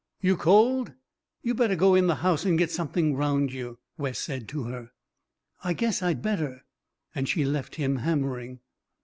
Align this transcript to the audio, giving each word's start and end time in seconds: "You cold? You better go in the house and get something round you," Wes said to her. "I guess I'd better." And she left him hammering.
"You 0.19 0.35
cold? 0.35 0.93
You 1.43 1.53
better 1.53 1.75
go 1.75 1.93
in 1.93 2.07
the 2.07 2.15
house 2.25 2.43
and 2.43 2.57
get 2.57 2.71
something 2.71 3.15
round 3.15 3.53
you," 3.53 3.77
Wes 3.99 4.17
said 4.17 4.49
to 4.49 4.63
her. 4.63 4.93
"I 5.63 5.73
guess 5.73 6.01
I'd 6.01 6.23
better." 6.23 6.65
And 7.13 7.29
she 7.29 7.45
left 7.45 7.75
him 7.75 7.97
hammering. 7.97 8.61